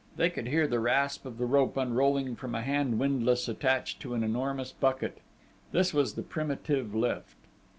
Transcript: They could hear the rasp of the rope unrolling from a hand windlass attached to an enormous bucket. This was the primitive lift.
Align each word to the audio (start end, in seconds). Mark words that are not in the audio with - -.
They 0.15 0.31
could 0.31 0.47
hear 0.47 0.65
the 0.65 0.79
rasp 0.79 1.27
of 1.27 1.37
the 1.37 1.45
rope 1.45 1.77
unrolling 1.77 2.35
from 2.35 2.55
a 2.55 2.63
hand 2.63 2.97
windlass 2.97 3.47
attached 3.47 3.99
to 3.99 4.15
an 4.15 4.23
enormous 4.23 4.71
bucket. 4.71 5.19
This 5.73 5.93
was 5.93 6.15
the 6.15 6.23
primitive 6.23 6.95
lift. 6.95 7.37